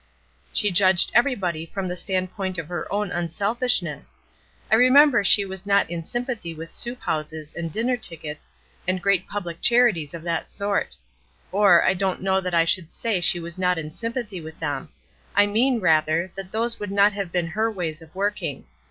"She 0.51 0.71
judged 0.71 1.11
everybody 1.13 1.63
from 1.63 1.87
the 1.87 1.95
standpoint 1.95 2.57
of 2.57 2.69
her 2.69 2.91
own 2.91 3.11
unselfishness. 3.11 4.17
I 4.71 4.75
remember 4.75 5.23
she 5.23 5.45
was 5.45 5.63
not 5.67 5.91
in 5.91 6.03
sympathy 6.03 6.55
with 6.55 6.71
soup 6.71 7.01
houses, 7.03 7.53
and 7.53 7.71
dinner 7.71 7.95
tickets, 7.97 8.51
and 8.87 8.99
great 8.99 9.27
public 9.27 9.61
charities 9.61 10.15
of 10.15 10.23
that 10.23 10.49
sort. 10.51 10.95
Or, 11.51 11.85
I 11.85 11.93
don't 11.93 12.23
know 12.23 12.41
that 12.41 12.55
I 12.55 12.65
should 12.65 12.91
say 12.91 13.21
she 13.21 13.39
was 13.39 13.59
not 13.59 13.77
in 13.77 13.91
sympathy 13.91 14.41
with 14.41 14.59
them. 14.59 14.89
I 15.35 15.45
mean, 15.45 15.79
rather, 15.79 16.31
that 16.33 16.51
those 16.51 16.79
would 16.79 16.89
not 16.91 17.13
have 17.13 17.31
been 17.31 17.45
her 17.49 17.69
ways 17.71 18.01
of 18.01 18.15
working. 18.15 18.65